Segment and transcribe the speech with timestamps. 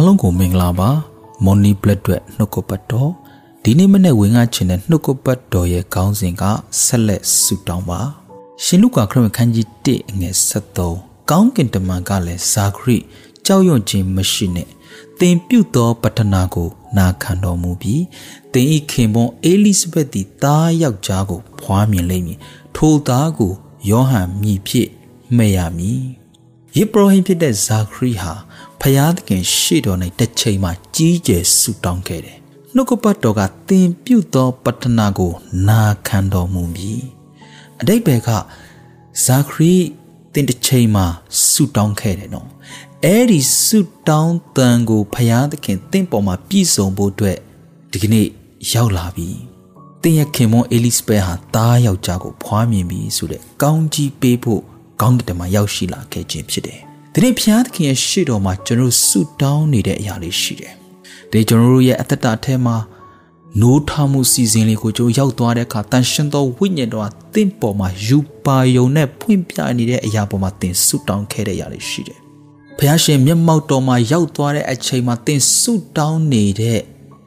[0.00, 0.90] အားလုံးကိုမင်္ဂလာပါ
[1.44, 3.10] မော်နီဘလက်အတွက်နှုတ်ကပတ်တော်
[3.64, 6.44] ဒီနေ့မနေ့ဝင်ငါချင်တဲ့နှုတ်ကပတ်တော်ရဲ့ခေါင်းစဉ်က
[6.84, 8.00] ဆက်လက်ဆုတောင်းပါ
[8.64, 10.34] ရှင်လုကာခရစ်ခန်းကြီး1အငယ်
[10.80, 12.96] 73ကောင်းကင်တမန်ကလည်းဇာခရိ
[13.46, 14.68] ကြောက်ရွံ့ခြင်းမရှိနဲ့
[15.18, 18.04] သင်ပြုသောပတ္ထနာကို နာခံတော်မူပြီး
[18.52, 22.38] သင်ဤခင်ပွန်းအေလိဇဘက်သည်သားယောက်ျားကိုဖွားမြင်လိမ့်မည်
[22.76, 23.52] ထိုသားကို
[23.90, 24.88] ယောဟန်မြည်ဖြစ်
[25.36, 26.02] မှဲ့ရမည်
[26.76, 28.32] ယေဘရဟိဖြစ်တဲ့ဇာခရိဟာ
[28.82, 32.38] ဖျားသခင်ရှေ့တော်၌တစ်ချိန်မှကြီးကျယ်ဆုတောင်းခဲ့တယ်။
[32.74, 35.32] နှုတ်ကပတ်တော်ကသင်ပြုသောပတ္ထနာကို
[35.68, 37.02] နာခံတော်မူမည်။
[37.80, 38.28] အတိတ်ဘယ်က
[39.24, 39.74] ဇာခရိ
[40.32, 41.02] သင်တစ်ချိန်မှ
[41.48, 42.48] ဆုတောင်းခဲ့တယ်နော်။
[43.04, 43.78] အဲဒီဆု
[44.08, 47.38] တောင်းတန်ကိုဖျားသခင်သင်ပေါ်မှာပြည့်စုံဖို့အတွက်
[47.92, 48.26] ဒီကနေ့
[48.72, 49.28] ရောက်လာပြီ။
[50.02, 54.62] သင်ရဲ့ခင်မွန်အေလိစဘက်ဟာသားယောက်ျားကိုဖွားမြင်ပြီဆိုတဲ့ကောင်းကြီးပေးဖို့
[55.00, 56.80] ကောင်းကင်တမန်ရောက်ရှိလာခဲ့ခြင်းဖြစ်တယ်။
[57.14, 60.72] ဒီနေ့ဘုရားသခင်ရဲ့ရှေ့တော်မှာကျွန်တော်ဆုတောင်းနေတဲ့အရာလေးရှိတယ်။
[61.30, 62.76] ဒီကျွန်တော်တို့ရဲ့အသက်တာအထဲမှာ
[63.60, 72.18] နိုးထမှုစီစဉ်လေးကိုကျွန်တော်ရောက်သွားတဲ့အခါတန်ရှင်သောဝိညာဉ်တော်ကတင့်ပေါ်မှာယူပါယုံနဲ့ဖွင့်ပြနေတဲ့အရာပေါ်မှာသင်ဆုတောင်းခဲ့တဲ့အရာလေးရှိတယ်။
[72.78, 76.80] ဘုရားရှင်မျက်မှောက်တော်မှာရောက်သွားတဲ့အချိန်မှာသင်ဆုတောင်းနေတဲ့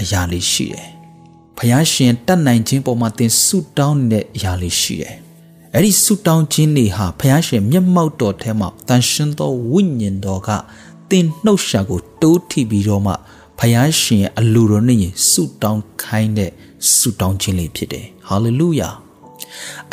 [0.00, 0.86] အရာလေးရှိတယ်။
[1.58, 5.16] ဘုရားရှင်တတ်နိုင်ခြင်းပေါ်မှာသင်ဆုတောင်းနေတဲ့အရာလေးရှိတယ်။
[5.76, 10.48] အဲ့ဒီဆုတောင်းခြင်းတွေဟာဘုရားရှင်မျက်မှောက်တော်ထဲမှာတန်ရှင်သောဝိညာဉ်တော်က
[11.10, 13.12] သင်နှုတ်ရှာကိုတိုးထိပြီးတော့မှ
[13.58, 16.50] ဘုရားရှင်ရဲ့အလိုတော်နဲ့ဆုတောင်းခိုင်းတဲ့
[16.96, 18.88] ဆုတောင်းခြင်းလေးဖြစ်တယ်ဟာလေလုယာ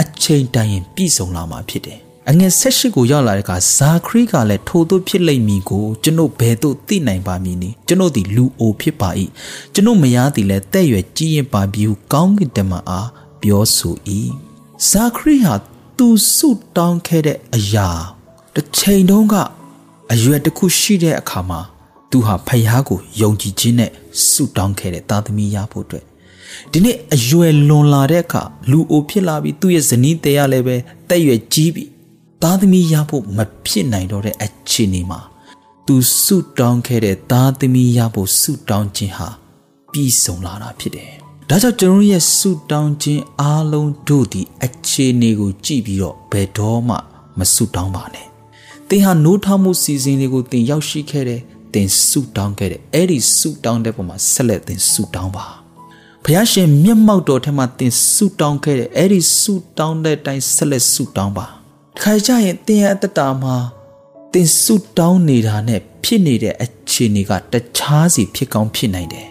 [0.01, 9.09] အချိန်တိုင်းရင်ပြည့်စုံလာမှာဖြစ်တယ်အငယ်၁၈ကိုရောက်လာတဲ့အခါဇာခရီးကလည်းထိုသို့ဖြစ်လိမ့်မည်ကိုကျွန်ုပ်ဘယ်သို့သိနိုင်ပါမည်နည်းကျွန်ုပ်သည်လူအိုဖြစ်ပါ၏
[9.73, 13.09] ကျွန်ုပ်မယားသည်လည်းတဲ့ရွယ်ကြီးရင်ပါပြီဟုကောင်းကင်တမန်အား
[13.41, 13.95] ပြောဆို၏
[14.85, 15.53] ဇာခရီးဟာ
[15.97, 17.89] သူဆုတောင်းခဲ့တဲ့အရာ
[18.55, 19.35] တစ်ချိန်တုန်းက
[20.13, 21.59] အရွယ်တစ်ခုရှိတဲ့အခါမှာ
[22.11, 23.91] သူဟာဖယားကိုယုံကြည်ခြင်းနဲ့
[24.29, 26.05] ဆုတောင်းခဲ့တဲ့သားသမီးရဖို့အတွက်
[26.71, 30.75] ဒီနေ့အရွယ်လွန်လာတဲ့အခါလူအိုဖြစ်လာပြီးသူ့ရဲ့ဇနီးတရားလည်းပဲ
[31.09, 31.89] တက်ရွယ်ကြီးပြီး
[32.43, 35.19] သားသမီးရဖို့မဖြစ်နိုင်တော့တဲ့အခြေအနေမှာ
[35.87, 39.29] သူဆုတောင်းခဲ့တဲ့သားသမီးရဖို့ဆုတောင်းခြင်းဟာ
[39.91, 46.95] ပြီးဆုံးလာတာဖြစ်တယ် ဒါကြောင့်ကျွန်တော်ရဲ့ဆုတောင်းခြင်းအားလုံးတို့ဒီအခြေအနေကိုကြည့်ပြီးတော့ဘယ်တော့မှ
[47.37, 48.25] မဆုတောင်းပါနဲ့။
[48.89, 51.41] သင်ဟာနိုးထမှုစီစဉ်လေးကိုသင်ရောက်ရှိခဲ့တယ်။
[51.73, 55.45] သင်ဆုတောင်းခဲ့တယ်။အဲ့ဒီဆုတောင်းတဲ့ပုံမှာဆက်လက်သင်ဆုတောင်းပါ။
[56.23, 61.45] ဘုရားရှင်မျက်မှောက်တော်ထဲမှာသင်ဆုတောင်းခဲ့တယ်။အဲ့ဒီဆုတောင်းတဲ့အတိုင်းဆက်လက်ဆုတောင်းပါ။
[62.01, 63.55] ခါကြရင်သင်ရဲ့အတ္တတာမှာ
[64.33, 69.27] သင်ဆုတောင်းနေတာနဲ့ဖြစ်နေတဲ့အခြေအနေကတခြားစီဖြစ်ကောင်းဖြစ်နိုင်တယ်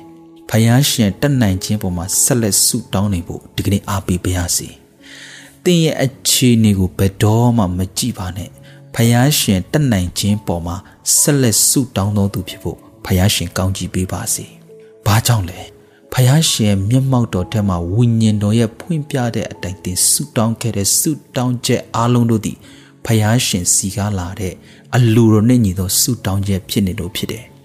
[0.50, 4.68] ဖယားရှင်တက်နိုင်ခြင်းပေါ်မှာဆက်လက်ဆုတောင်းနေဖို့ဒီကနေ့အားပေးပါရစေ။
[5.64, 8.50] သင်ရဲ့အခြေအနေကိုဘယ်တော့မှမကြည့်ပါနဲ့။
[8.94, 10.76] ဖယားရှင်တက်နိုင်ခြင်းပေါ်မှာ
[11.18, 14.46] ဆက်လက်ဆုတောင်းတော်သူဖြစ်ဖို့ဖယားရှင်ကောင်းချီးပေးပါစေ။
[15.06, 15.60] ဘာကြောင့်လဲ။
[16.12, 22.58] ဖယားရှင်မျက်မှောက်တော်ထဲမှာဝိညာဉ်တော်ရဲ့ဖွင့်ပြတဲ့အတိုင်းသင်ဆုတောင်းခဲ့တဲ့ဆုတောင်းချက်အားလုံးတို့သည်
[23.04, 24.54] ဖယားရှင်စီကားလာတဲ့
[24.96, 27.44] အလိုတော်နဲ့ညီသောဆုတောင်းချက်ဖြစ်နေလို့ဖြစ်တယ်။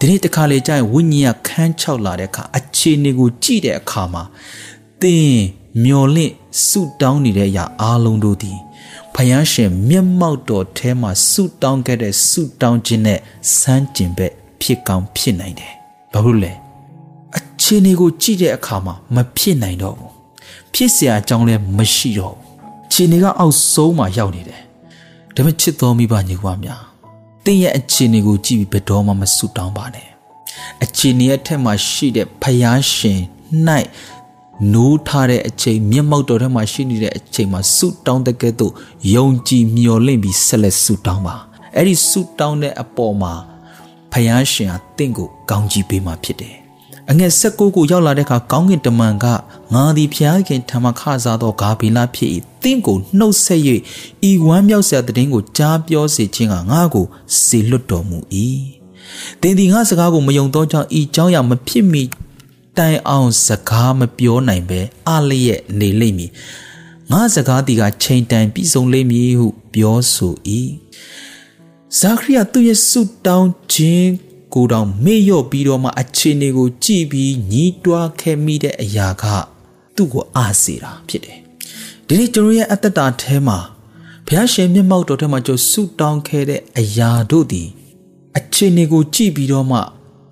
[0.02, 4.22] ီနေ့တခါလေကြာရင်ဝိညာဉ်ကခန်းချောက်လာတဲ့အခါအခြေအနေကိုကြည့်တဲ့အခါမှာ
[5.02, 5.36] သင်
[5.84, 6.32] မျော်လင့်
[6.66, 8.58] ဆုတောင်းနေတဲ့အရာအားလုံးတို့သည်
[9.14, 13.18] ဖယားရှင်မျက်မှောက်တော်ထဲမှာဆုတောင်းခဲ့တဲ့ဆုတောင်းခြင်းနဲ့
[13.58, 15.72] စမ်းကျင်ဘက်ဖြစ်ကောင်းဖြစ်နိုင်တယ်။
[16.12, 16.52] ဘာလို့လဲ။
[17.36, 20.12] အခြေအနေကိုကြည့်တဲ့အခါမှာမဖြစ်နိုင်တော့ဘူး။
[20.74, 22.42] ဖြစ်เสียအကြောင်းလည်းမရှိတော့ဘူး။
[22.86, 24.60] အခြေအနေကအောက်ဆုံးမှာရောက်နေတယ်။
[25.34, 26.80] ဒါပေမဲ့ချစ်တော်မိဘညီကွာများ
[27.45, 30.07] သင်ရဲ့အခြေအနေကိုကြည့်ပြီးဘယ်တော့မှမဆူတောင်းပါနဲ့
[30.83, 33.19] အခြေအနေရဲ့ထက်မှာရှိတဲ့ဖယားရှင်၌
[34.73, 38.73] နိုးထားတဲ့အချိန်မျက်မှောက်တော်ထဲမှာရှိနေတဲ့အချိန်မှာဆူတောင်းတဲ့ကဲ့သို့
[39.15, 41.35] ယုံကြည်မျှော်လင့်ပြီးဆက်လက်ဆူတောင်းပါ
[41.75, 43.33] အဲ့ဒီဆူတောင်းတဲ့အပေါ်မှာ
[44.11, 46.60] ဖယားရှင်ဟာတင့်ကိုကောင်းကြီးပေးမှဖြစ်တယ်
[47.10, 49.26] အငယ်၁၉ကိုရောက်လာတဲ့အခါကောင်းကင်တမန်က
[49.74, 52.30] ငါသည်ဖျားခင်ထမခစားသောဂါဘီလာဖြစ်၏
[52.62, 53.62] တင့်ကိုနှုတ်ဆက်၍
[54.28, 57.06] ဤဝမ်းမြောက်စရာတည်င်းကိုကြားပြောစေခြင်းကငါကို
[57.44, 58.18] စေလွတ်တော်မူ၏
[59.40, 62.02] တင်ဒီငါစကားကိုမယုံသောကြောင့်ဤเจ้าရမဖြစ်မီ
[62.78, 66.30] တိုင်အောင်စကားမပြောနိုင်ပဲအလျက်နေလိမ့်မည်
[67.12, 70.34] ငါစကားတီကချိန်တန်ပြီးဆုံးလိမ့်မည်ဟုပြောဆို၏
[71.98, 74.10] ဇာခရိယသူ့ရဲ့ဆုတောင်းခြင်း
[74.53, 79.23] ကိုတောင်မေ့လျော့ပြီးတော့မှအခြေအနေကိုကြည့်ပြီးညီးတွားခဲ့မိတဲ့အရာက
[79.95, 81.37] သူ့ကိုအားစေတာဖြစ်တယ်။
[82.07, 83.57] ဒီနေ့ကျွန်တော်ရဲ့အသက်တာထဲမှာ
[84.27, 87.67] ဘုရားရှင်မျက်မှောက်တော်ထဲမှာကျဆုတောင်းခဲ့တဲ့အရာတို့သည်
[88.37, 89.79] အခြေအနေကိုကြည့်ပြီးတော့မှ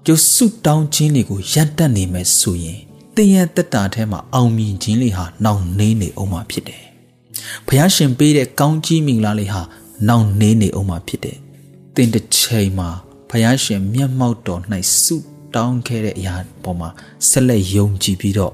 [0.06, 2.80] ကျဆုတောင်းခြင်းတွေကိုရပ်တန့်နေမယ်ဆိုရင်
[3.16, 6.84] တင်ရဲ့တက်တာထဲမှာအောင်မြင်ခြင်းလေးဟာနှောင့်နှေးနေအောင်မှာဖြစ်တယ်။
[7.68, 9.62] ဘုရားရှင်ပေးတဲ့ကောင်းကြီးမင်္ဂလာလေးဟာ
[10.08, 11.38] နှောင့်နှေးနေအောင်မှာဖြစ်တယ်။
[11.96, 12.90] တင်တစ်ချိန်မှာ
[13.30, 14.62] ဖယားရှင်မျက်မှောက်တော်၌
[15.02, 15.16] ဆု
[15.56, 16.90] တောင်းခဲ့တဲ့အရာပေါ်မှာ
[17.30, 18.54] ဆက်လက်ယုံကြည်ပြီးတော့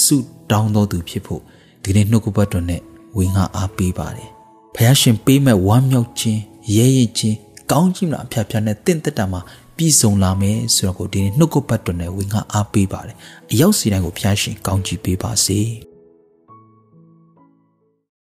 [0.00, 0.16] ဆု
[0.50, 1.42] တောင်းတော်သူဖြစ်ဖို့
[1.82, 2.80] ဒီနေ့နှုတ်ကပတ်တော်နဲ့
[3.16, 4.28] ဝင်ငါအားပေးပါတယ်
[4.74, 6.40] ဖယားရှင်ပေးမဲ့ဝမ်းမြောက်ခြင်း
[6.76, 7.36] ရဲရဲခြင်း
[7.70, 9.40] ကောင်းခြင်းလားအဖျားဖျားနဲ့တင့်တက်တာမှာ
[9.76, 13.16] ပြည်စုံလာမယ်ဆိုတော့ကိုဒီနေ့နှုတ်ကပတ်တော်နဲ့ဝင်ငါအားပေးပါတယ်
[13.52, 15.60] အရောက်စီတိုင်းကိုဖျားရှင်ကောင်းချီးပေးပါစေ။